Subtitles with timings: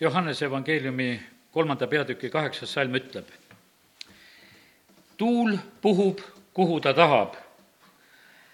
[0.00, 1.22] Johannese evangeeliumi
[1.52, 3.26] kolmanda peatüki kaheksas salm ütleb.
[5.16, 6.18] tuul puhub,
[6.54, 7.34] kuhu ta tahab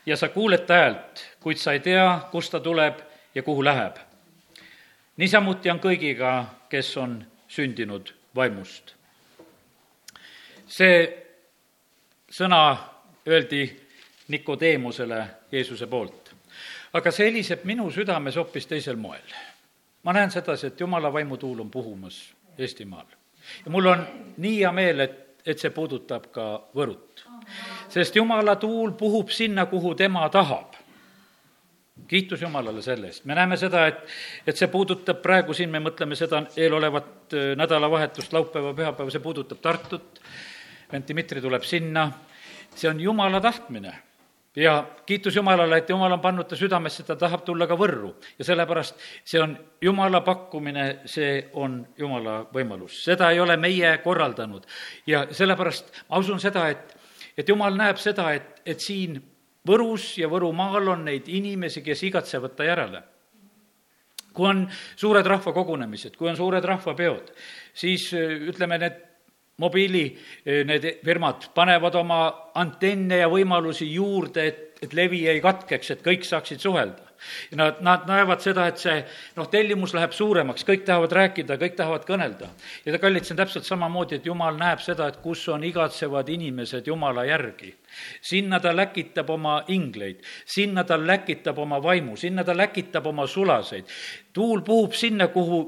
[0.06, 2.98] ja sa kuuled ta häält, kuid sa ei tea, kust ta tuleb
[3.34, 3.96] ja kuhu läheb.
[5.16, 8.94] niisamuti on kõigiga, kes on sündinud vaimust.
[10.66, 11.22] see
[12.30, 12.76] sõna
[13.28, 13.82] öeldi
[14.28, 16.34] Nikodeemusele Jeesuse poolt.
[16.92, 19.55] aga see heliseb minu südames hoopis teisel moel.
[20.06, 23.06] Ma näen sedasi, et jumala vaimutuul on puhumas Eestimaal.
[23.64, 27.26] ja mul on nii hea meel, et, et see puudutab ka Võrut.
[27.88, 30.78] sest jumala tuul puhub sinna, kuhu tema tahab
[32.08, 33.24] kiitus Jumalale selle eest.
[33.24, 33.98] me näeme seda, et,
[34.46, 40.20] et see puudutab praegu siin, me mõtleme seda eelolevat nädalavahetust, laupäeva, pühapäeva, see puudutab Tartut,
[40.92, 42.10] vend Dmitri tuleb sinna,
[42.74, 44.05] see on Jumala tahtmine
[44.56, 48.14] ja kiitus Jumalale, et Jumal on pannud ta südamesse, ta tahab tulla ka Võrru.
[48.38, 54.66] Ja sellepärast see on Jumala pakkumine, see on Jumala võimalus, seda ei ole meie korraldanud.
[55.06, 56.96] ja sellepärast ma usun seda, et,
[57.36, 59.20] et Jumal näeb seda, et, et siin
[59.66, 63.02] Võrus ja Võrumaal on neid inimesi, kes igatsevad ta järele.
[64.36, 67.32] Kui on suured rahvakogunemised, kui on suured rahvapeod,
[67.74, 69.00] siis ütleme, need
[69.56, 72.20] mobiili need firmad panevad oma
[72.60, 77.04] antenne ja võimalusi juurde, et, et levi ei katkeks, et kõik saaksid suhelda.
[77.56, 78.98] nad, nad näevad seda, et see
[79.38, 82.50] noh, tellimus läheb suuremaks, kõik tahavad rääkida, kõik tahavad kõnelda.
[82.84, 86.86] ja kallid, see on täpselt samamoodi, et jumal näeb seda, et kus on igatsevad inimesed
[86.86, 87.74] Jumala järgi.
[88.20, 93.84] sinna ta läkitab oma ingleid, sinna ta läkitab oma vaimu, sinna ta läkitab oma sulaseid.
[94.32, 95.64] tuul puhub sinna, kuhu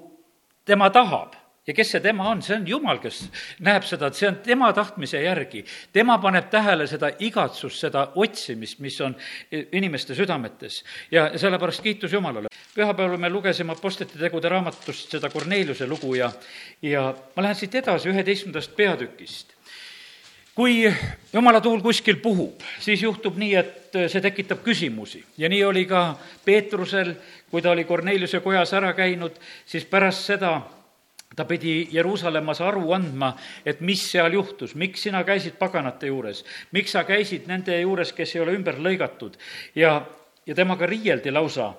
[0.64, 3.20] tema tahab ja kes see tema on, see on Jumal, kes
[3.64, 5.64] näeb seda, et see on tema tahtmise järgi.
[5.92, 9.16] tema paneb tähele seda igatsust, seda otsimist, mis on
[9.52, 10.83] inimeste südametes.
[11.11, 12.48] ja sellepärast kiitus Jumalale.
[12.74, 16.33] pühapäeval me lugesime Apostlite tegude raamatust seda Korneliuse lugu ja,
[16.83, 19.58] ja ma lähen siit edasi üheteistkümnendast peatükist
[20.58, 20.92] kui
[21.33, 26.17] jumala tuul kuskil puhub, siis juhtub nii, et see tekitab küsimusi ja nii oli ka
[26.45, 27.12] Peetrusel,
[27.51, 29.36] kui ta oli Korneliuse kojas ära käinud,
[29.67, 30.57] siis pärast seda
[31.36, 33.34] ta pidi Jeruusalemmas aru andma,
[33.66, 38.36] et mis seal juhtus, miks sina käisid paganate juures, miks sa käisid nende juures, kes
[38.36, 39.36] ei ole ümber lõigatud
[39.77, 40.00] ja,
[40.46, 41.74] ja temaga riieldi lausa.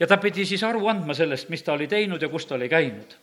[0.00, 2.68] ja ta pidi siis aru andma sellest, mis ta oli teinud ja kus ta oli
[2.68, 3.16] käinud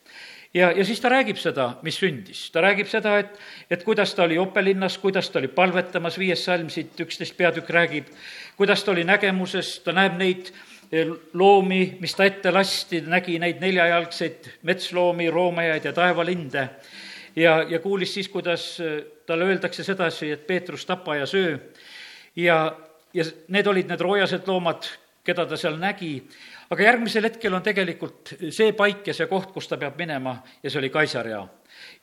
[0.54, 2.48] ja, ja siis ta räägib seda, mis sündis.
[2.52, 3.38] ta räägib seda, et,
[3.70, 7.70] et kuidas ta oli Jope linnas, kuidas ta oli palvetamas, viies salm siit üksteist peatükk
[7.70, 8.10] räägib,
[8.58, 10.52] kuidas ta oli nägemuses, ta näeb neid
[11.34, 16.70] loomi, mis ta ette lasti, nägi neid neljajalgseid metsloomi, roomajaid ja taevalinde.
[17.36, 21.58] ja, ja kuulis siis, kuidas äh, talle öeldakse sedasi, et Peetrus, tapa ja söö.
[22.36, 22.78] ja,
[23.14, 24.88] ja need olid need roojased loomad,
[25.24, 26.24] keda ta seal nägi,
[26.70, 30.70] aga järgmisel hetkel on tegelikult see paik ja see koht, kus ta peab minema ja
[30.70, 31.48] see oli Kaisarea.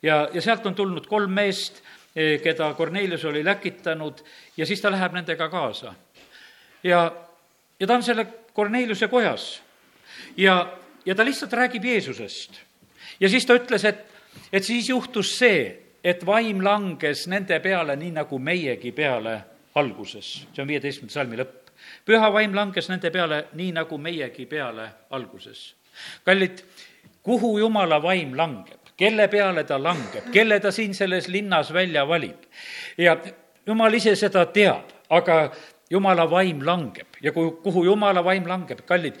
[0.01, 1.81] ja, ja sealt on tulnud kolm meest,
[2.15, 4.21] eh, keda Kornelius oli läkitanud
[4.57, 5.95] ja siis ta läheb nendega kaasa.
[6.83, 7.11] ja,
[7.79, 9.61] ja ta on selle Korneliuse kojas
[10.37, 12.61] ja, ja ta lihtsalt räägib Jeesusest.
[13.19, 14.05] ja siis ta ütles, et,
[14.53, 19.39] et siis juhtus see, et vaim langes nende peale, nii nagu meiegi peale
[19.75, 20.47] alguses.
[20.53, 21.71] see on viieteistkümnenda salmi lõpp.
[22.05, 25.75] püha vaim langes nende peale, nii nagu meiegi peale alguses.
[26.25, 26.63] kallid,
[27.23, 28.79] kuhu jumala vaim langeb?
[28.97, 32.47] kelle peale ta langeb, kelle ta siin selles linnas välja valib?
[32.97, 33.17] ja
[33.65, 35.51] jumal ise seda teab, aga
[35.91, 37.19] jumala vaim langeb.
[37.21, 39.19] Ja kui, kuhu jumala vaim langeb, kallid,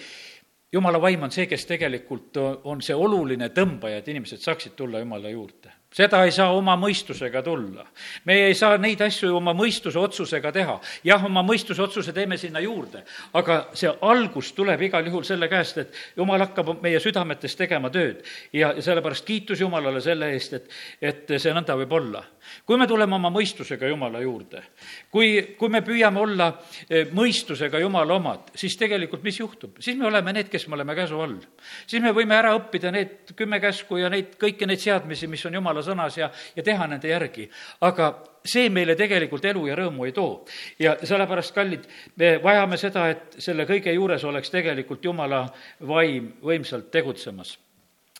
[0.73, 5.31] jumala vaim on see, kes tegelikult on see oluline tõmbaja, et inimesed saaksid tulla jumala
[5.33, 7.85] juurde seda ei saa oma mõistusega tulla.
[8.25, 10.79] me ei saa neid asju oma mõistuse otsusega teha.
[11.03, 15.77] jah, oma mõistuse otsuse teeme sinna juurde, aga see algus tuleb igal juhul selle käest,
[15.77, 18.23] et jumal hakkab meie südametes tegema tööd.
[18.53, 20.69] ja, sellepärast kiitus Jumalale selle eest, et,
[21.01, 22.23] et see nõnda võib olla.
[22.65, 24.63] kui me tuleme oma mõistusega Jumala juurde,
[25.11, 26.51] kui, kui me püüame olla
[26.89, 29.79] eh, mõistusega Jumala omad, siis tegelikult mis juhtub?
[29.79, 31.39] siis me oleme need, kes me oleme käsu all.
[31.87, 35.55] siis me võime ära õppida need kümme käsku ja neid, kõiki neid seadmisi, mis on
[35.55, 37.49] Jumala sõnas ja, ja teha nende järgi.
[37.81, 38.11] aga
[38.45, 40.45] see meile tegelikult elu ja rõõmu ei too.
[40.79, 41.85] ja sellepärast, kallid,
[42.15, 45.45] me vajame seda, et selle kõige juures oleks tegelikult Jumala
[45.87, 47.57] vaim võimsalt tegutsemas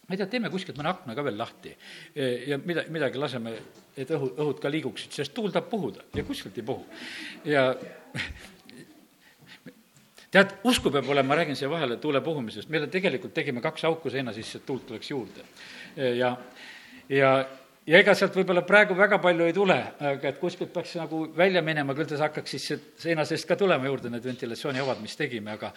[0.05, 1.71] ma ei tea, teeme kuskilt mõne akna ka veel lahti
[2.47, 3.55] ja mida, midagi laseme,
[3.97, 6.85] et õhu, õhud ka liiguksid, sest tuul tahab puhuda ja kuskilt ei puhu.
[7.49, 7.71] ja
[10.35, 14.13] tead, usku peab olema, ma räägin siia vahele tuule puhumisest, meil tegelikult tegime kaks auku
[14.13, 15.47] seina sisse, et tuult tuleks juurde.
[16.19, 16.35] ja
[17.09, 17.37] ja
[17.85, 19.77] ja ega sealt võib-olla praegu väga palju ei tule,
[20.11, 23.85] aga et kuskilt peaks nagu välja minema, küll ta hakkaks siis seina seest ka tulema
[23.85, 25.69] juurde, need ventilatsioonihavad, mis tegime, aga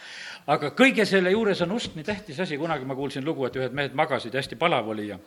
[0.55, 3.77] aga kõige selle juures on usk nii tähtis asi, kunagi ma kuulsin lugu, et ühed
[3.77, 5.21] mehed magasid hästi palav oli ja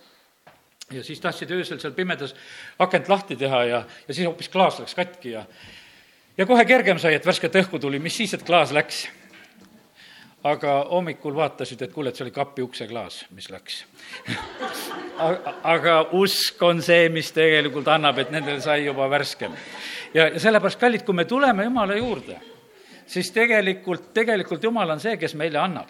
[0.92, 2.34] ja siis tahtsid öösel seal pimedas
[2.80, 5.46] akent lahti teha ja, ja siis hoopis klaas läks katki ja
[6.38, 9.06] ja kohe kergem sai, et värsket õhku tuli, mis siis, et klaas läks.
[10.44, 13.84] aga hommikul vaatasid, et kuule, et see oli kapi ukseklaas, mis läks
[15.64, 19.54] aga usk on see, mis tegelikult annab, et nendel sai juba värskem.
[20.14, 22.40] ja, ja sellepärast, kallid, kui me tuleme Jumala juurde,
[23.08, 25.90] siis tegelikult, tegelikult Jumal on see, kes meile annab.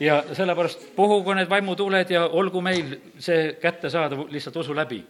[0.00, 5.04] ja sellepärast puhugu need vaimutuuled ja olgu meil see kättesaadav lihtsalt usu läbi.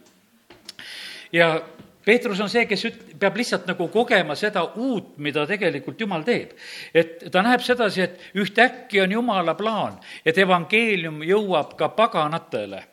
[1.33, 1.61] ja
[2.05, 6.55] Peetrus on see, kes üt-, peab lihtsalt nagu kogema seda uut, mida tegelikult Jumal teeb.
[6.93, 12.85] et ta näeb sedasi, et ühtäkki on Jumala plaan, et evangeelium jõuab ka paganatele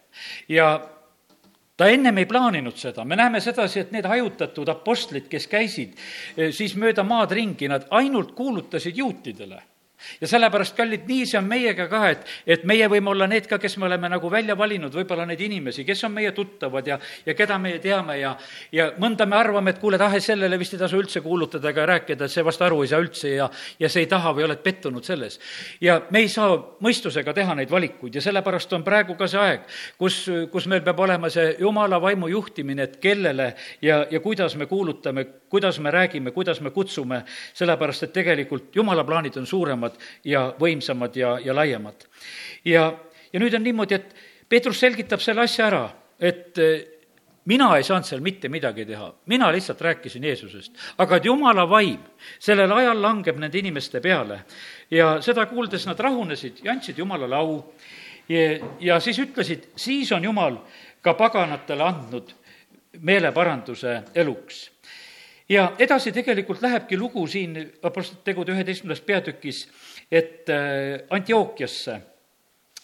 [0.48, 0.68] ja
[1.76, 5.96] ta ennem ei plaaninud seda, me näeme sedasi, et need hajutatud apostlid, kes käisid
[6.36, 9.62] eh, siis mööda maad ringi, nad ainult kuulutasid juutidele
[10.20, 13.58] ja sellepärast, kallid, nii see on meiega ka, et, et meie võime olla need ka,
[13.62, 17.34] kes me oleme nagu välja valinud, võib-olla neid inimesi, kes on meie tuttavad ja, ja
[17.38, 18.34] keda meie teame ja,
[18.72, 22.26] ja mõnda me arvame, et kuule, tahe sellele vist ei tasu üldse kuulutada ega rääkida,
[22.26, 23.48] et see vast aru ei saa üldse ja,
[23.80, 25.40] ja see ei taha või oled pettunud selles.
[25.80, 29.66] ja me ei saa mõistusega teha neid valikuid ja sellepärast on praegu ka see aeg,
[29.98, 30.22] kus,
[30.52, 33.52] kus meil peab olema see jumala vaimu juhtimine, et kellele
[33.82, 37.22] ja, ja kuidas me kuulutame, kuidas me räägime, kuidas me kutsume,
[37.54, 39.85] sellepärast et tegelikult jumala plaanid on suuremad
[40.24, 42.06] ja võimsamad ja, ja laiemad.
[42.64, 42.92] ja,
[43.32, 44.14] ja nüüd on niimoodi, et
[44.48, 45.82] Peetrus selgitab selle asja ära,
[46.20, 46.84] et eh,
[47.46, 50.72] mina ei saanud seal mitte midagi teha, mina lihtsalt rääkisin Jeesusest.
[50.98, 52.00] aga et jumala vaim
[52.38, 54.40] sellel ajal langeb nende inimeste peale
[54.90, 57.74] ja seda kuuldes nad rahunesid ja andsid Jumalale au.
[58.28, 60.58] ja, ja siis ütlesid, siis on Jumal
[61.02, 62.34] ka paganatele andnud
[63.00, 64.70] meeleparanduse eluks
[65.48, 69.68] ja edasi tegelikult lähebki lugu siin Apostlite tegude üheteistkümnendas peatükis,
[70.10, 72.00] et äh, Antiookiasse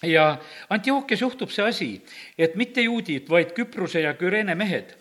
[0.02, 0.36] ja
[0.70, 1.90] Antiookias juhtub see asi,
[2.38, 4.96] et mitte juudid, vaid Küprose ja Küreene mehed,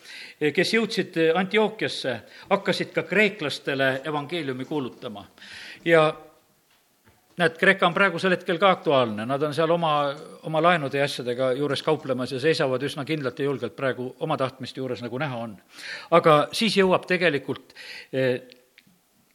[0.54, 2.18] kes jõudsid Antiookiasse,
[2.50, 5.28] hakkasid ka kreeklastele evangeeliumi kuulutama.
[5.86, 6.14] ja
[7.42, 9.94] näed, Kreeka on praegusel hetkel ka aktuaalne, nad on seal oma,
[10.48, 14.82] oma laenude ja asjadega juures kauplemas ja seisavad üsna kindlalt ja julgelt praegu oma tahtmiste
[14.82, 15.56] juures, nagu näha on.
[16.12, 17.74] aga siis jõuab tegelikult
[18.14, 18.42] eh,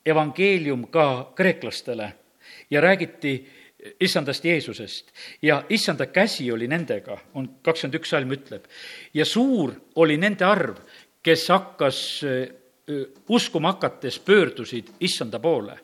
[0.06, 2.12] evangeelium ka kreeklastele
[2.70, 3.36] ja räägiti
[4.00, 5.12] issandast Jeesusest
[5.42, 8.70] ja issanda käsi oli nendega, on kakskümmend üks salm ütleb.
[9.14, 10.78] ja suur oli nende arv,
[11.22, 12.46] kes hakkas eh,
[13.28, 15.80] uskuma hakates, pöördusid issanda poole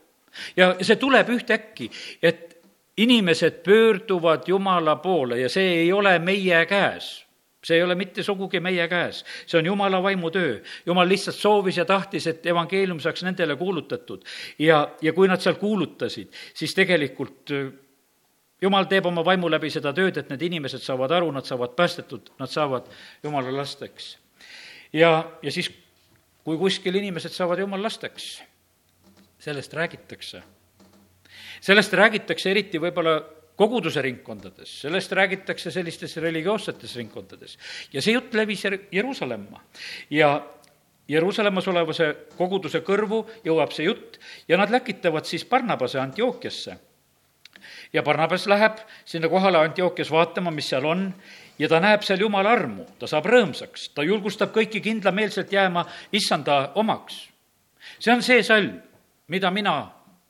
[0.56, 1.90] ja see tuleb ühtäkki,
[2.22, 2.48] et
[2.96, 7.22] inimesed pöörduvad Jumala poole ja see ei ole meie käes
[7.64, 10.56] see ei ole mitte sugugi meie käes, see on Jumala vaimu töö.
[10.86, 14.24] Jumal lihtsalt soovis ja tahtis, et evangeelium saaks nendele kuulutatud.
[14.58, 17.70] ja, ja kui nad seal kuulutasid, siis tegelikult äh,
[18.62, 22.30] Jumal teeb oma vaimu läbi seda tööd, et need inimesed saavad aru, nad saavad päästetud,
[22.38, 22.90] nad saavad
[23.22, 24.16] Jumala lasteks.
[24.92, 25.70] ja, ja siis,
[26.44, 28.42] kui kuskil inimesed saavad Jumala lasteks,
[29.42, 30.42] sellest räägitakse.
[31.60, 33.16] sellest räägitakse eriti võib-olla
[33.58, 37.58] koguduse ringkondades, sellest räägitakse sellistes religioossetes ringkondades.
[37.92, 38.62] ja see jutt levis
[38.92, 39.60] Jeruusalemma
[40.10, 40.46] ja
[41.08, 46.76] Jeruusalemmas olevase koguduse kõrvu jõuab see jutt ja nad läkitavad siis Barnabase Antiookiasse.
[47.92, 51.14] ja Barnabas läheb sinna kohale Antiookias vaatama, mis seal on,
[51.58, 56.72] ja ta näeb seal Jumala armu, ta saab rõõmsaks, ta julgustab kõiki kindlameelselt jääma issanda
[56.74, 57.28] omaks.
[57.98, 58.91] see on see salm
[59.32, 59.80] mida mina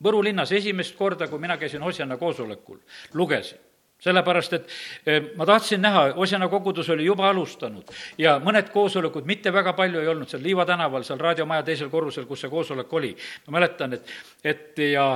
[0.03, 2.81] Võru linnas esimest korda, kui mina käisin Osjana koosolekul,
[3.15, 3.61] lugesin
[4.03, 4.73] sellepärast, et
[5.07, 10.01] eh, ma tahtsin näha, Osjana kogudus oli juba alustanud ja mõned koosolekud, mitte väga palju
[10.03, 13.13] ei olnud seal Liiva tänaval, seal raadiomaja teisel korrusel, kus see koosolek oli.
[13.47, 14.11] ma mäletan, et,
[14.45, 15.07] et ja,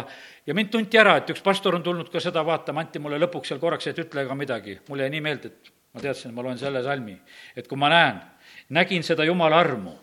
[0.46, 3.50] ja mind tunti ära, et üks pastor on tulnud ka seda vaatama, anti mulle lõpuks
[3.50, 4.78] seal korraks, et ütle ka midagi.
[4.88, 7.16] mulle jäi nii meelde, et ma teadsin, et ma loen selle salmi,
[7.56, 8.22] et kui ma näen,
[8.70, 9.96] nägin seda Jumala armu,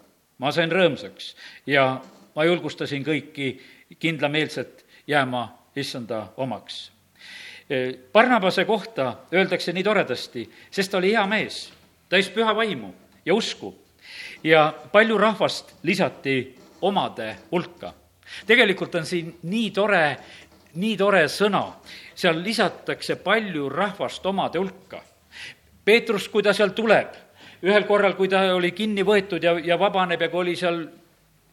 [0.44, 1.36] ma sain rõõmsaks
[1.72, 1.88] ja
[2.36, 3.54] ma julgustasin kõiki
[4.00, 6.92] kindlameelselt jääma issanda omaks.
[8.14, 11.72] Barnabase kohta öeldakse nii toredasti, sest ta oli hea mees,
[12.10, 12.92] täis püha vaimu
[13.26, 13.74] ja usku
[14.44, 17.94] ja palju rahvast lisati omade hulka.
[18.46, 20.18] tegelikult on siin nii tore,
[20.76, 21.64] nii tore sõna,
[22.16, 25.02] seal lisatakse palju rahvast omade hulka.
[25.86, 27.14] Peetrus, kui ta seal tuleb,
[27.64, 30.84] ühel korral, kui ta oli kinni võetud ja, ja vabaneb ja kui oli seal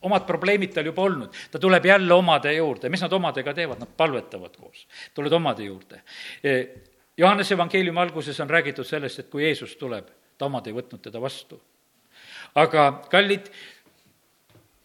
[0.03, 3.91] omad probleemid tal juba olnud, ta tuleb jälle omade juurde, mis nad omadega teevad, nad
[3.97, 6.03] palvetavad koos, tulevad omade juurde.
[6.45, 6.55] E,
[7.17, 11.21] Johannese evangeeliumi alguses on räägitud sellest, et kui Jeesus tuleb, ta omad ei võtnud teda
[11.21, 11.61] vastu.
[12.55, 13.51] aga kallid,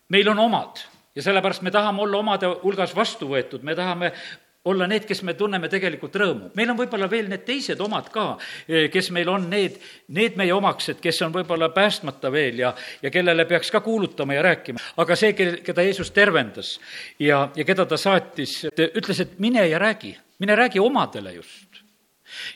[0.10, 0.84] meil on omad.
[1.16, 4.12] Ja sellepärast me tahame olla omade hulgas vastu võetud, me tahame
[4.66, 6.50] olla need, kes me tunneme tegelikult rõõmu.
[6.58, 8.26] meil on võib-olla veel need teised omad ka,
[8.68, 13.12] eh, kes meil on need, need meie omaksed, kes on võib-olla päästmata veel ja, ja
[13.14, 14.82] kellele peaks ka kuulutama ja rääkima.
[14.98, 16.80] aga see, keda Jeesus tervendas
[17.20, 21.82] ja, ja keda ta saatis, ütles, et mine ja räägi, mine räägi omadele just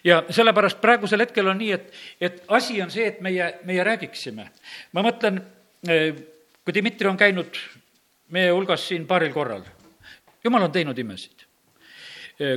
[0.03, 4.49] ja sellepärast praegusel hetkel on nii, et, et asi on see, et meie, meie räägiksime.
[4.93, 5.43] ma mõtlen,
[5.87, 6.09] eh,
[6.65, 7.61] kui Dmitri on käinud
[8.33, 9.61] meie hulgas siin paaril korral,
[10.43, 11.48] jumal on teinud imesid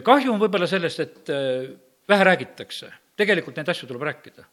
[0.04, 1.70] kahju on võib-olla sellest, et äh,
[2.08, 2.92] vähe räägitakse.
[3.16, 4.46] tegelikult neid asju tuleb rääkida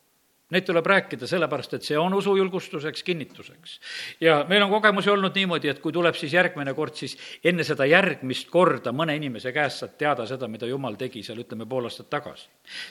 [0.50, 3.75] Neid tuleb rääkida sellepärast, et see on usujulgustuseks, kinnituseks.
[4.22, 7.13] ja meil on kogemusi olnud niimoodi, et kui tuleb siis järgmine kord, siis
[7.46, 11.68] enne seda järgmist korda mõne inimese käest saad teada seda, mida jumal tegi seal, ütleme,
[11.70, 12.48] pool aastat tagasi.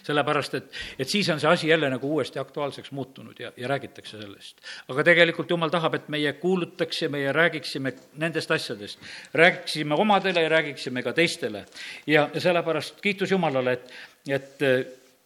[0.07, 4.21] sellepärast, et, et siis on see asi jälle nagu uuesti aktuaalseks muutunud ja, ja räägitakse
[4.23, 4.63] sellest.
[4.89, 9.03] aga tegelikult jumal tahab, et meie kuulutaksime ja räägiksime nendest asjadest.
[9.35, 11.67] räägiksime omadele ja räägiksime ka teistele.
[12.07, 13.93] ja, ja sellepärast kiitus Jumalale, et,
[14.29, 14.67] et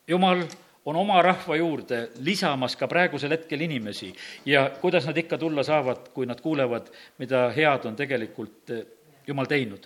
[0.08, 0.46] jumal
[0.84, 4.10] on oma rahva juurde lisamas ka praegusel hetkel inimesi
[4.46, 8.84] ja kuidas nad ikka tulla saavad, kui nad kuulevad, mida head on tegelikult eh,
[9.26, 9.84] Jumal teinud.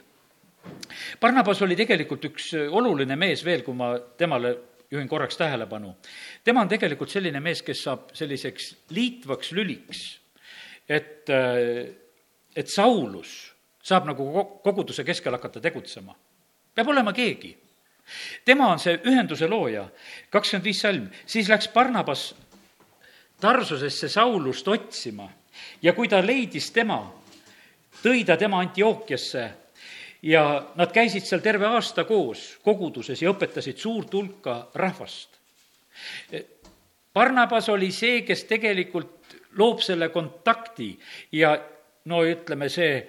[1.20, 4.54] Barnabas oli tegelikult üks eh, oluline mees veel, kui ma temale
[4.90, 5.96] juhin korraks tähelepanu.
[6.44, 10.06] tema on tegelikult selline mees, kes saab selliseks liitvaks lüliks,
[10.88, 11.84] et, eh,
[12.56, 14.24] et Saulus saab nagu
[14.64, 16.16] koguduse keskel hakata tegutsema.
[16.74, 17.65] peab olema keegi
[18.44, 19.86] tema on see ühenduse looja,
[20.30, 22.34] kakskümmend viis salm, siis läks Barnabas
[23.40, 25.28] Tarsusesse Saulust otsima.
[25.82, 26.98] Ja kui ta leidis tema,
[28.02, 29.44] tõi ta tema Antiookiasse
[30.22, 30.42] ja
[30.76, 35.36] nad käisid seal terve aasta koos koguduses ja õpetasid suurt hulka rahvast.
[37.14, 40.90] Barnabas oli see, kes tegelikult loob selle kontakti
[41.32, 41.54] ja
[42.04, 43.00] no ütleme, see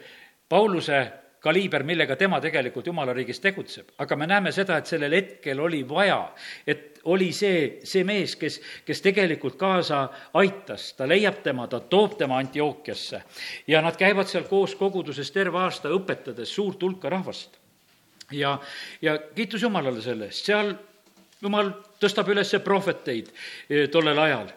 [0.50, 1.00] Pauluse
[1.48, 3.94] kaliiber, millega tema tegelikult jumala riigis tegutseb.
[4.04, 6.20] aga me näeme seda, et sellel hetkel oli vaja,
[6.68, 10.08] et oli see, see mees, kes, kes tegelikult kaasa
[10.40, 13.22] aitas, ta leiab tema, ta toob tema Antiookiasse.
[13.68, 17.58] ja nad käivad seal koos koguduses terve aasta, õpetades suurt hulka rahvast.
[18.32, 18.58] ja,
[19.02, 20.76] ja kiitus Jumalale selle eest, seal
[21.42, 23.30] jumal tõstab üles prohveteid
[23.70, 24.57] eh, tollel ajal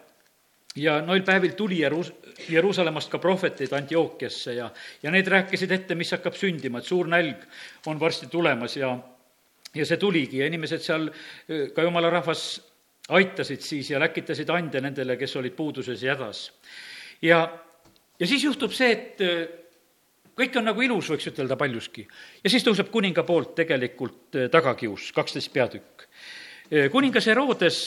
[0.77, 2.13] ja noil päevil tuli Jerus-,
[2.49, 4.71] Jeruusalemmast ka prohveteid Antiookiasse ja,
[5.03, 7.43] ja need rääkisid ette, mis hakkab sündima, et suur nälg
[7.91, 8.93] on varsti tulemas ja,
[9.75, 11.09] ja see tuligi ja inimesed seal,
[11.75, 12.45] ka jumala rahvas
[13.11, 16.53] aitasid siis ja läkitasid ande nendele, kes olid puuduses ja hädas.
[17.23, 17.41] ja,
[18.21, 19.25] ja siis juhtub see, et
[20.39, 22.07] kõik on nagu ilus, võiks ütelda paljuski.
[22.45, 26.07] ja siis tõuseb kuninga poolt tegelikult tagakius, kaksteist peatükk.
[26.93, 27.81] kuningas Herodes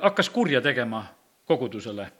[0.00, 1.04] hakkas kurja tegema
[1.46, 2.10] kogudusele.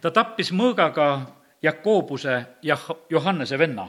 [0.00, 1.26] ta tappis mõõgaga
[1.62, 2.76] Jakobuse ja
[3.10, 3.88] Johannese venna.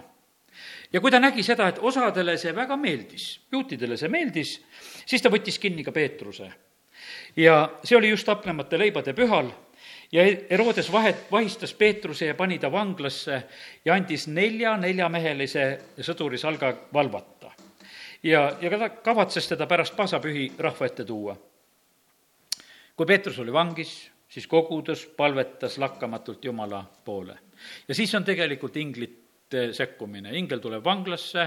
[0.94, 4.62] ja kui ta nägi seda, et osadele see väga meeldis, juutidele see meeldis,
[5.06, 6.52] siis ta võttis kinni ka Peetruse.
[7.36, 9.52] ja see oli just tapnemata leibade pühal
[10.12, 13.44] ja Herodes vahet, vahistas Peetruse ja pani ta vanglasse
[13.86, 15.66] ja andis nelja neljamehelise
[16.00, 17.52] sõduri salga valvata.
[18.24, 21.38] ja, ja ta kavatses teda pärast paasapühi rahva ette tuua.
[22.96, 27.38] kui Peetrus oli vangis, siis kogudus palvetas lakkamatult Jumala poole.
[27.88, 31.46] ja siis on tegelikult inglite sekkumine, ingel tuleb vanglasse,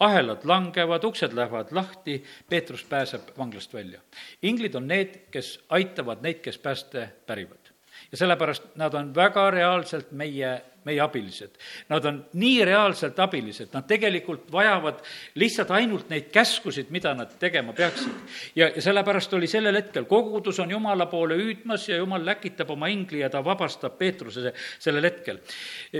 [0.00, 4.00] ahelad langevad, uksed lähevad lahti, Peetrus pääseb vanglast välja.
[4.42, 7.72] inglid on need, kes aitavad neid, kes pääste pärivad.
[8.12, 11.58] ja sellepärast nad on väga reaalselt meie meie abilised.
[11.90, 15.02] Nad on nii reaalselt abilised, nad tegelikult vajavad
[15.40, 18.12] lihtsalt ainult neid käskusid, mida nad tegema peaksid.
[18.56, 22.90] ja, ja sellepärast oli sellel hetkel, kogudus on Jumala poole hüüdmas ja Jumal läkitab oma
[22.92, 25.42] ingli ja ta vabastab Peetruse sellel hetkel.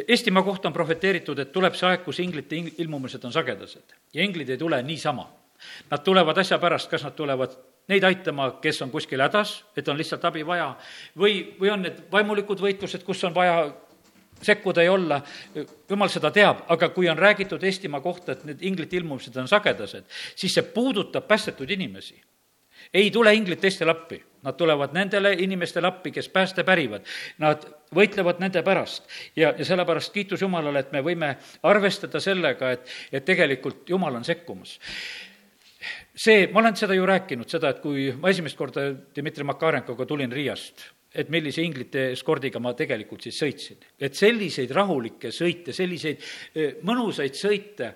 [0.07, 4.50] Eestimaa kohta on prohveteeritud, et tuleb see aeg, kus inglite ilmumised on sagedased ja inglid
[4.50, 5.26] ei tule niisama.
[5.90, 7.57] Nad tulevad asja pärast, kas nad tulevad
[7.88, 10.73] neid aitama, kes on kuskil hädas, et on lihtsalt abi vaja,
[11.19, 13.61] või, või on need vaimulikud võitlused, kus on vaja
[14.43, 15.21] sekkuda ei olla,
[15.90, 20.07] jumal seda teab, aga kui on räägitud Eestimaa kohta, et need inglite ilmumised on sagedased,
[20.37, 22.23] siis see puudutab päästetud inimesi.
[22.95, 27.02] ei tule inglid teistele appi, nad tulevad nendele inimestele appi, kes pääste pärivad.
[27.38, 27.64] Nad
[27.95, 33.25] võitlevad nende pärast ja, ja sellepärast kiitus Jumalale, et me võime arvestada sellega, et, et
[33.25, 34.78] tegelikult Jumal on sekkumas
[36.16, 40.33] see, ma olen seda ju rääkinud, seda, et kui ma esimest korda Dmitri Makarenkoga tulin
[40.33, 43.80] Riiast, et millise inglite eskordiga ma tegelikult siis sõitsin.
[44.00, 46.23] et selliseid rahulikke sõite, selliseid
[46.87, 47.92] mõnusaid sõite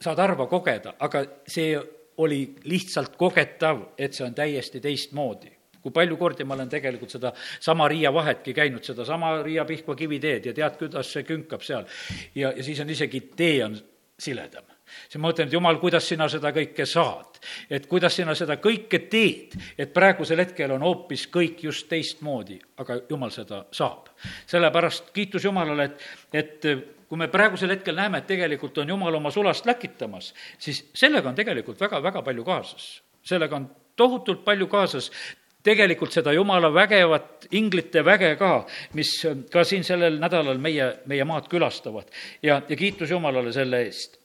[0.00, 1.76] saad harva kogeda, aga see
[2.22, 5.52] oli lihtsalt kogetav, et see on täiesti teistmoodi
[5.86, 7.30] kui palju kordi ma olen tegelikult seda
[7.62, 11.86] sama Riia vahetki käinud, sedasama Riia-Pihkva kiviteed ja tead, kuidas see künkab seal.
[12.34, 13.78] ja, ja siis on isegi tee on
[14.18, 14.75] siledam
[15.08, 17.40] siis ma mõtlen, et jumal, kuidas sina seda kõike saad,
[17.70, 23.00] et kuidas sina seda kõike teed, et praegusel hetkel on hoopis kõik just teistmoodi, aga
[23.10, 24.12] jumal seda saab.
[24.46, 26.68] sellepärast kiitus Jumalale, et, et
[27.08, 31.34] kui me praegusel hetkel näeme, et tegelikult on Jumal oma sulast läkitamas, siis sellega on
[31.38, 33.02] tegelikult väga-väga palju kaasas.
[33.22, 35.10] sellega on tohutult palju kaasas
[35.66, 39.10] tegelikult seda jumala vägevat inglite väge ka, mis
[39.52, 42.10] ka siin sellel nädalal meie, meie maad külastavad.
[42.42, 44.20] ja, ja kiitus Jumalale selle eest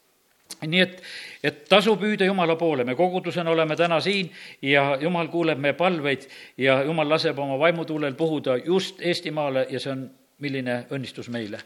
[0.67, 1.01] nii et,
[1.43, 4.31] et tasub hüüda Jumala poole, me kogudusena oleme täna siin
[4.62, 6.27] ja Jumal kuuleb meie palveid
[6.58, 10.05] ja Jumal laseb oma vaimutuulel puhuda just Eestimaale ja see on
[10.41, 11.62] milline õnnistus meile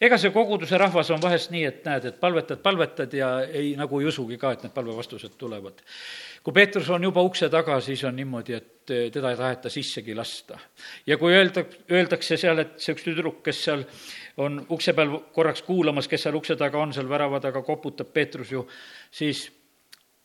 [0.00, 4.00] ega see koguduse rahvas on vahest nii, et näed, et palvetad, palvetad ja ei, nagu
[4.00, 5.82] ei usugi ka, et need palvevastused tulevad.
[6.42, 10.58] kui Peetrus on juba ukse taga, siis on niimoodi, et teda ei taheta sissegi lasta.
[11.06, 13.84] ja kui öelda, öeldakse seal, et see üks tüdruk, kes seal
[14.40, 18.52] on ukse peal korraks kuulamas, kes seal ukse taga on, seal värava taga koputab, Peetrus
[18.52, 18.64] ju,
[19.10, 19.50] siis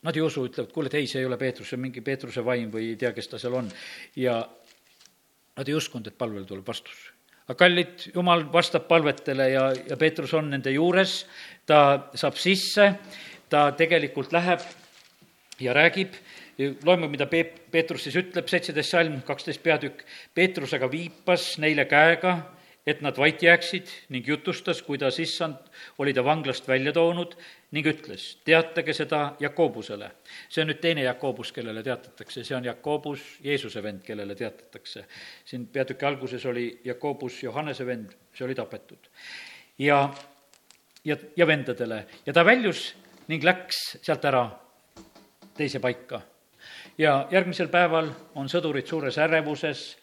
[0.06, 2.44] nad ei usu, ütlevad, kuule, et ei, see ei ole Peetrus, see on mingi Peetruse
[2.44, 3.68] vaim või ei tea, kes ta seal on.
[4.16, 4.38] ja
[5.56, 7.15] nad ei uskunud, et palvele tuleb vastus.
[7.46, 11.20] Aga kallid, jumal vastab palvetele ja, ja Peetrus on nende juures,
[11.66, 12.88] ta saab sisse,
[13.50, 14.64] ta tegelikult läheb
[15.62, 16.16] ja räägib,
[16.84, 20.02] loeme, mida Peep-, Peetrus siis ütleb, seitseteist salm, kaksteist peatükk.
[20.34, 22.36] Peetrus aga viipas neile käega
[22.86, 25.56] et nad vait jääksid ning jutustas, kuidas issand
[25.98, 27.34] oli ta vanglast välja toonud
[27.74, 30.10] ning ütles, teatage seda Jakobusele.
[30.48, 35.04] see on nüüd teine Jakobus, kellele teatatakse, see on Jakobus, Jeesuse vend, kellele teatatakse.
[35.44, 39.10] siin peatüki alguses oli Jakobus, Johannese vend, see oli tapetud.
[39.78, 40.14] ja,
[41.04, 42.94] ja, ja vendadele ja ta väljus
[43.28, 44.46] ning läks sealt ära
[45.56, 46.20] teise paika.
[46.98, 49.96] ja järgmisel päeval on sõdurid suures ärevuses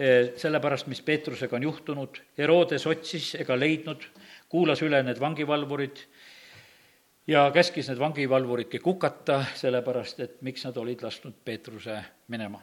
[0.00, 4.04] Eh, sellepärast, mis Peetrusega on juhtunud, Herodes otsis ega leidnud,
[4.48, 5.98] kuulas üle need vangivalvurid
[7.28, 11.98] ja käskis need vangivalvuridki kukata, sellepärast et miks nad olid lasknud Peetruse
[12.32, 12.62] minema.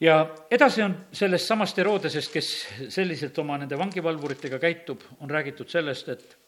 [0.00, 0.14] ja
[0.50, 2.48] edasi on sellest samast Herodesest, kes
[2.88, 6.38] selliselt oma nende vangivalvuritega käitub, on räägitud sellest, et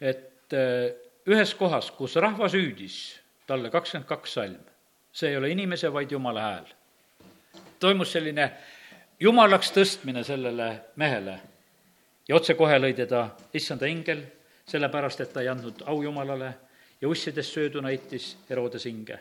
[0.00, 0.94] et eh,
[1.26, 3.00] ühes kohas, kus rahvas hüüdis
[3.46, 4.62] talle kakskümmend kaks salm,
[5.12, 6.70] see ei ole inimese, vaid jumala hääl
[7.82, 8.50] toimus selline
[9.20, 11.40] jumalaks tõstmine sellele mehele
[12.28, 14.22] ja otsekohe lõi teda issanda ingel,
[14.68, 16.52] sellepärast et ta ei andnud au Jumalale
[17.00, 19.18] ja ussidest sööduna heitis Herodes hinge.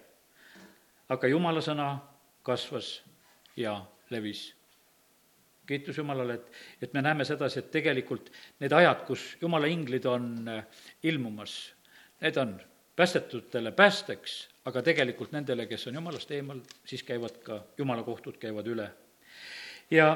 [1.09, 1.97] aga Jumala sõna
[2.43, 3.01] kasvas
[3.57, 4.53] ja levis.
[5.67, 10.47] kiitus Jumalale, et, et me näeme sedasi, et tegelikult need ajad, kus Jumala inglid on
[10.47, 10.65] äh,
[11.03, 11.73] ilmumas,
[12.21, 12.59] need on
[12.95, 18.67] päästetutele päästeks, aga tegelikult nendele, kes on jumalast eemal, siis käivad ka jumala kohtud käivad
[18.69, 18.89] üle.
[19.91, 20.13] ja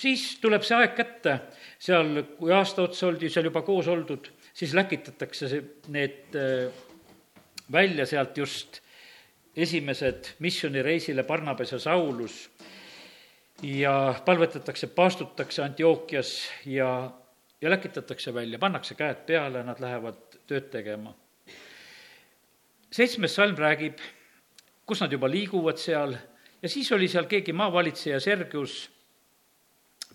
[0.00, 1.36] siis tuleb see aeg kätte,
[1.78, 6.72] seal, kui aasta otsa oldi seal juba koos oldud, siis läkitatakse see, need äh,
[7.72, 8.80] välja sealt just
[9.56, 12.48] esimesed missioonireisile Barnabas ja Saulus.
[13.62, 16.30] Ja palvetatakse, paastutakse Antiookias
[16.64, 17.10] ja,
[17.60, 21.12] ja läkitatakse välja, pannakse käed peale, nad lähevad tööd tegema
[22.90, 23.98] seitsmes salm räägib,
[24.86, 26.16] kus nad juba liiguvad seal
[26.62, 28.90] ja siis oli seal keegi maavalitseja Sergius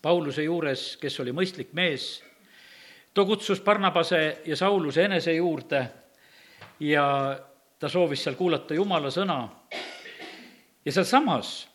[0.02, 2.24] Pauluse juures, kes oli mõistlik mees.
[3.14, 5.88] too kutsus Barnabase ja Sauluse enese juurde
[6.80, 7.40] ja
[7.80, 9.50] ta soovis seal kuulata Jumala sõna.
[10.86, 11.68] ja sealsamas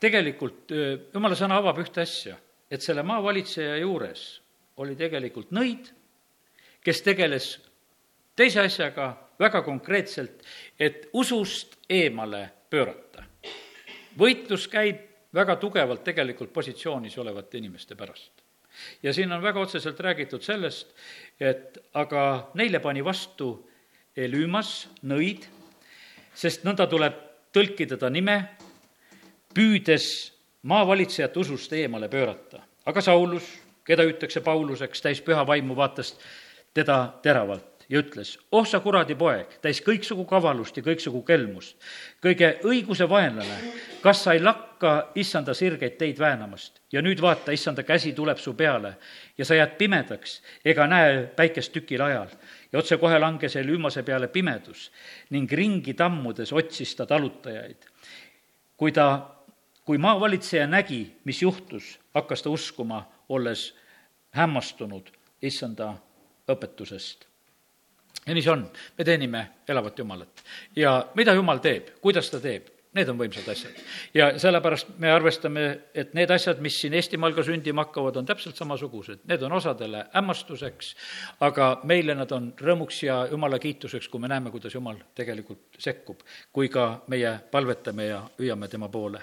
[0.00, 0.70] tegelikult
[1.14, 2.36] Jumala sõna avab ühte asja,
[2.70, 4.40] et selle maavalitseja juures
[4.76, 5.90] oli tegelikult nõid,
[6.80, 7.58] kes tegeles
[8.36, 10.42] teise asjaga väga konkreetselt,
[10.78, 13.22] et usust eemale pöörata.
[14.18, 14.96] võitlus käib
[15.34, 18.32] väga tugevalt tegelikult positsioonis olevate inimeste pärast.
[19.02, 20.94] ja siin on väga otseselt räägitud sellest,
[21.40, 23.68] et aga neile pani vastu
[24.16, 25.44] Elümas nõid,
[26.34, 27.14] sest nõnda tuleb
[27.52, 28.48] tõlkida ta nime,
[29.54, 32.62] püüdes maavalitsejat usust eemale pöörata.
[32.86, 36.18] aga Saulus, keda hüütakse Pauluseks, täis püha vaimu, vaatas
[36.74, 41.76] teda teravalt ja ütles, oh sa kuradi poeg, täis kõiksugu kavalust ja kõiksugu kelmust,
[42.24, 43.56] kõige õiguse vaenlane,
[44.02, 48.52] kas sa ei lakka issanda sirgeid teid väänamast ja nüüd vaata, issanda käsi tuleb su
[48.58, 48.94] peale
[49.38, 52.28] ja sa jääd pimedaks ega näe päikest tükil ajal.
[52.72, 54.90] ja otsekohe langes Elümase peale pimedus
[55.30, 57.88] ning ringi tammudes otsis ta talutajaid.
[58.76, 59.30] kui ta,
[59.84, 63.74] kui maavalitseja nägi, mis juhtus, hakkas ta uskuma, olles
[64.30, 65.08] hämmastunud
[65.42, 65.94] issanda
[66.48, 67.28] õpetusest
[68.26, 68.64] ja nii see on,
[68.98, 70.42] me teenime elavat Jumalat.
[70.76, 72.74] ja mida Jumal teeb, kuidas ta teeb?
[72.96, 73.80] Need on võimsad asjad.
[74.16, 78.56] ja sellepärast me arvestame, et need asjad, mis siin Eestimaal ka sündima hakkavad, on täpselt
[78.56, 79.20] samasugused.
[79.28, 80.94] Need on osadele hämmastuseks,
[81.44, 86.24] aga meile nad on rõõmuks ja jumala kiituseks, kui me näeme, kuidas jumal tegelikult sekkub,
[86.52, 89.20] kui ka meie palvetame ja hüüame tema poole.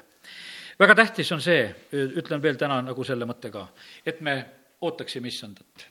[0.80, 3.68] väga tähtis on see, ütlen veel täna nagu selle mõtte ka,
[4.06, 4.46] et me
[4.82, 5.88] ootaksime issandat.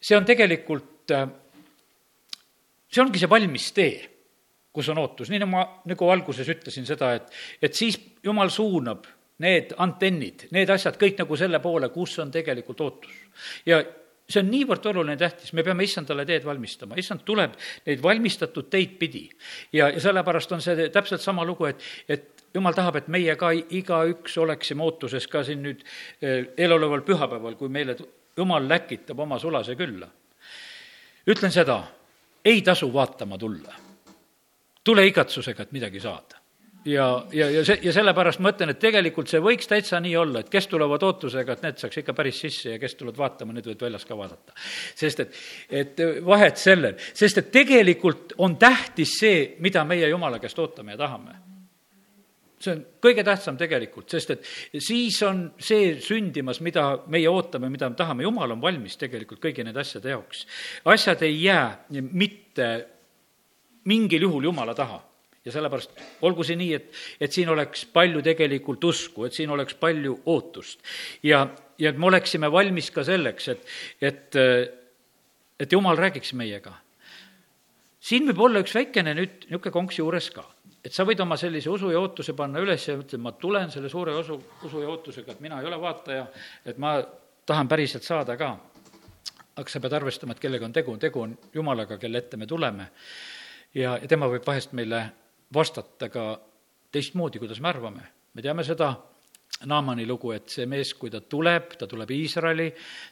[0.00, 1.12] see on tegelikult,
[2.90, 4.10] see ongi see valmis tee
[4.72, 9.08] kus on ootus, nii nagu ma nagu alguses ütlesin seda, et, et siis jumal suunab
[9.42, 13.16] need antennid, need asjad kõik nagu selle poole, kus on tegelikult ootus.
[13.66, 13.80] ja
[14.30, 18.94] see on niivõrd oluline, tähtis, me peame issandale teed valmistama, issand tuleb neid valmistatud teid
[19.00, 19.26] pidi.
[19.72, 23.50] ja, ja sellepärast on see täpselt sama lugu, et, et jumal tahab, et meie ka
[23.54, 25.82] igaüks oleksime ootuses ka siin nüüd
[26.22, 27.96] eh, eeloleval pühapäeval, kui meile
[28.38, 30.06] jumal läkitab oma sulase külla.
[31.26, 31.82] ütlen seda,
[32.44, 33.74] ei tasu vaatama tulla
[34.84, 36.40] tule igatsusega, et midagi saada
[36.84, 40.40] ja, ja, ja see, ja sellepärast ma ütlen, et tegelikult see võiks täitsa nii olla,
[40.40, 43.68] et kes tulevad ootusega, et need saaks ikka päris sisse ja kes tulevad vaatama, need
[43.68, 44.56] võid väljas ka vaadata.
[44.96, 45.38] sest et,
[45.82, 51.02] et vahet sellel, sest et tegelikult on tähtis see, mida meie Jumala käest ootame ja
[51.04, 51.49] tahame.
[52.60, 54.48] See on kõige tähtsam tegelikult, sest et
[54.84, 59.64] siis on see sündimas, mida meie ootame, mida me tahame, Jumal on valmis tegelikult kõigi
[59.64, 60.44] nende asjade jaoks.
[60.92, 62.68] asjad ei jää mitte
[63.88, 65.06] mingil juhul Jumala taha.
[65.44, 65.96] ja sellepärast
[66.28, 70.84] olgu see nii, et, et siin oleks palju tegelikult usku, et siin oleks palju ootust.
[71.22, 71.46] ja,
[71.78, 73.66] ja et me oleksime valmis ka selleks, et,
[74.02, 74.36] et,
[75.60, 76.76] et Jumal räägiks meiega.
[78.00, 80.44] siin võib olla üks väikene nüüd niisugune konks juures ka
[80.84, 83.90] et sa võid oma sellise usu ja ootuse panna üles ja ütled, ma tulen selle
[83.92, 86.26] suure usu, usu ja ootusega, et mina ei ole vaataja,
[86.64, 86.96] et ma
[87.46, 88.56] tahan päriselt saada ka.
[89.60, 92.90] aga sa pead arvestama, et kellega on tegu, tegu on Jumalaga, kelle ette me tuleme
[93.74, 95.02] ja, ja tema võib vahest meile
[95.54, 96.24] vastata ka
[96.92, 98.02] teistmoodi, kuidas me arvame.
[98.34, 98.94] me teame seda
[99.66, 102.68] Naamani lugu, et see mees, kui ta tuleb, ta tuleb Iisraeli,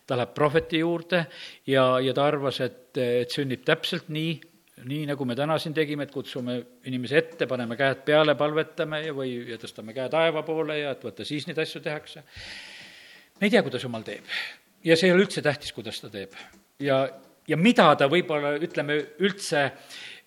[0.07, 1.24] ta läheb prohveti juurde
[1.66, 4.38] ja, ja ta arvas, et, et sünnib täpselt nii,
[4.85, 6.59] nii nagu me täna siin tegime, et kutsume
[6.91, 11.05] inimese ette, paneme käed peale, palvetame ja, või ja tõstame käe taeva poole ja et
[11.05, 12.23] vaata, siis neid asju tehakse.
[13.41, 14.29] me ei tea, kuidas jumal teeb.
[14.85, 16.37] ja see ei ole üldse tähtis, kuidas ta teeb.
[16.79, 17.09] ja,
[17.49, 19.71] ja mida ta võib-olla, ütleme, üldse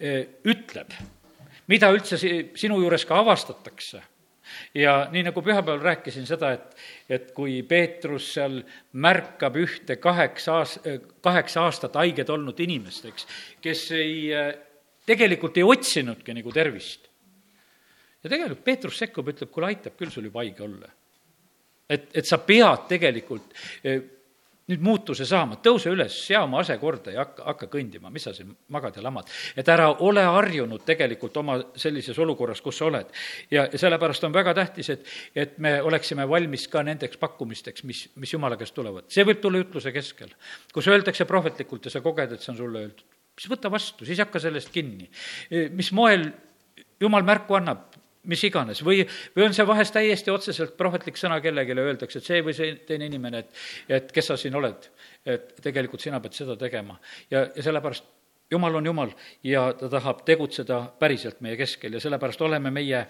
[0.01, 0.95] Eh, ütleb,
[1.69, 3.99] mida üldse sinu juures ka avastatakse.
[4.75, 6.75] Ja nii, nagu pühapäeval rääkisin seda, et,
[7.09, 8.61] et kui Peetrus seal
[8.93, 10.79] märkab ühte kaheksa aas-,
[11.23, 13.27] kaheksa aastat haiged olnud inimest, eks,
[13.63, 14.31] kes ei,
[15.07, 17.09] tegelikult ei otsinudki nagu tervist.
[18.23, 20.89] ja tegelikult Peetrus sekkub, ütleb, kuule, aitab küll sul juba haige olla.
[21.89, 24.01] et, et sa pead tegelikult eh,
[24.71, 28.33] nüüd muutuse saama, tõuse üles, sea oma ase korda ja hakka, hakka kõndima, mis sa
[28.35, 29.29] siin magad ja lamad.
[29.55, 33.13] et ära ole harjunud tegelikult oma sellises olukorras, kus sa oled.
[33.51, 38.07] ja, ja sellepärast on väga tähtis, et, et me oleksime valmis ka nendeks pakkumisteks, mis,
[38.15, 39.09] mis Jumala käest tulevad.
[39.11, 40.31] see võib tulla ütluse keskel,
[40.73, 43.19] kus öeldakse prohvetlikult ja sa koged, et see on sulle öeldud.
[43.37, 45.09] siis võta vastu, siis hakka sellest kinni.
[45.75, 46.31] mis moel
[47.01, 47.95] Jumal märku annab,
[48.29, 49.01] mis iganes, või,
[49.35, 53.07] või on see vahest täiesti otseselt prohvetlik sõna kellelegi, öeldakse, et see või see teine
[53.09, 53.61] inimene, et,
[53.97, 54.89] et kes sa siin oled,
[55.25, 56.99] et tegelikult sina pead seda tegema.
[57.31, 58.05] ja, ja sellepärast
[58.51, 59.11] jumal on jumal
[59.43, 63.05] ja ta tahab tegutseda päriselt meie keskel ja sellepärast oleme meie,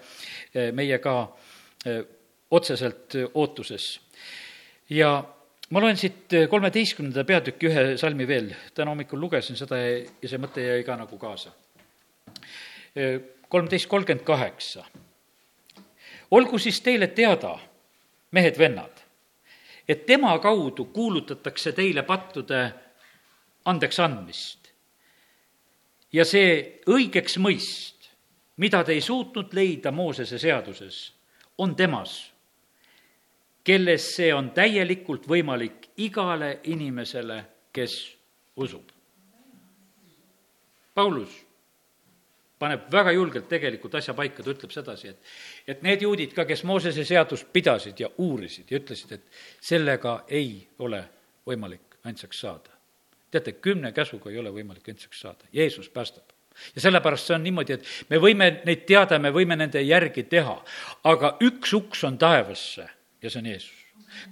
[0.72, 1.16] meie ka
[1.86, 2.02] eh,
[2.50, 4.00] otseselt ootuses.
[4.90, 5.24] ja
[5.70, 10.64] ma loen siit kolmeteistkümnenda peatüki ühe salmi veel, täna hommikul lugesin seda ja, see mõte
[10.64, 11.52] jäi ka nagu kaasa
[12.94, 13.18] eh,
[13.52, 14.84] kolmteist kolmkümmend kaheksa.
[16.30, 17.58] olgu siis teile teada,
[18.30, 19.02] mehed-vennad,
[19.88, 22.72] et tema kaudu kuulutatakse teile pattude
[23.64, 24.72] andeks andmist.
[26.12, 28.08] ja see õigeks mõist,
[28.56, 31.12] mida te ei suutnud leida Moosese seaduses,
[31.58, 32.32] on temas,
[33.64, 38.16] kelles see on täielikult võimalik igale inimesele, kes
[38.56, 38.88] usub.
[40.94, 41.41] Paulus
[42.62, 46.64] paneb väga julgelt tegelikult asja paika, ta ütleb sedasi, et et need juudid ka, kes
[46.68, 51.02] Moosese seadust pidasid ja uurisid ja ütlesid, et sellega ei ole
[51.48, 52.70] võimalik õndsaks saada.
[53.32, 56.32] teate, kümne käsuga ei ole võimalik õndsaks saada, Jeesus päästab
[56.74, 60.58] ja sellepärast see on niimoodi, et me võime neid teada, me võime nende järgi teha,
[61.08, 62.86] aga üks uks on taevasse
[63.22, 63.78] ja see on Jeesus.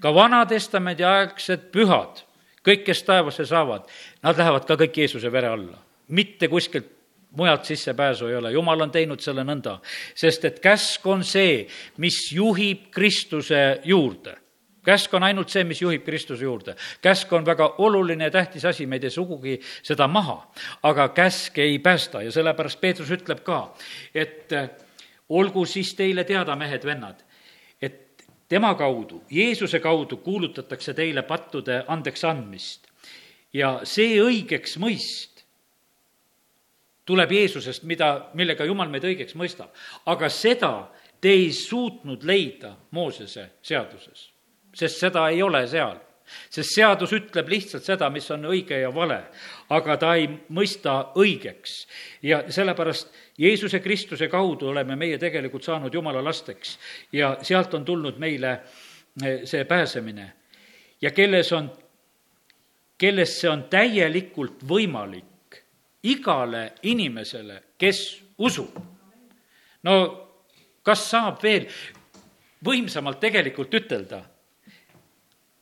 [0.01, 2.23] ka Vana-testamendi aegsed pühad,
[2.67, 3.89] kõik, kes taevasse saavad,
[4.23, 7.00] nad lähevad ka kõik Jeesuse vere alla, mitte kuskilt
[7.37, 9.79] mujalt sissepääsu ei ole, jumal on teinud selle nõnda,
[10.15, 11.67] sest et käsk on see,
[12.03, 14.37] mis juhib Kristuse juurde.
[14.85, 16.75] Käsk on ainult see, mis juhib Kristuse juurde.
[17.03, 21.59] käsk on väga oluline ja tähtis asi, me ei tee sugugi seda maha, aga käsk
[21.59, 22.23] ei päästa.
[22.23, 23.75] Ja sellepärast Peetrus ütleb ka,
[24.15, 24.49] et
[25.29, 27.21] olgu siis teile teada, mehed-vennad,
[27.83, 32.87] et tema kaudu, Jeesuse kaudu kuulutatakse teile pattude andeks andmist.
[33.53, 35.30] Ja see õigeks mõist
[37.05, 39.71] tuleb Jeesusest, mida, millega Jumal meid õigeks mõistab.
[40.07, 44.31] aga seda te ei suutnud leida Moosese seaduses,
[44.75, 45.99] sest seda ei ole seal
[46.51, 49.19] sest seadus ütleb lihtsalt seda, mis on õige ja vale,
[49.75, 51.87] aga ta ei mõista õigeks.
[52.23, 56.79] ja sellepärast Jeesuse Kristuse kaudu oleme meie tegelikult saanud Jumala lasteks
[57.13, 58.51] ja sealt on tulnud meile
[59.25, 60.33] eh, see pääsemine.
[61.03, 61.71] ja kelles on,
[62.99, 65.30] kelles see on täielikult võimalik
[66.03, 68.77] igale inimesele, kes usub.
[69.83, 69.95] no
[70.83, 71.67] kas saab veel
[72.65, 74.23] võimsamalt tegelikult ütelda,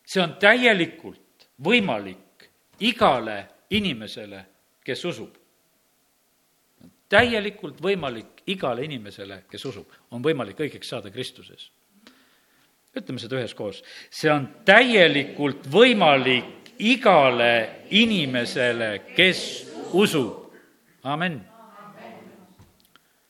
[0.07, 2.49] see on täielikult võimalik
[2.81, 4.45] igale inimesele,
[4.85, 5.35] kes usub.
[7.09, 11.71] täielikult võimalik igale inimesele, kes usub, on võimalik õigeks saada Kristuses.
[12.97, 20.51] ütleme seda üheskoos, see on täielikult võimalik igale inimesele, kes usub.
[21.05, 21.41] amin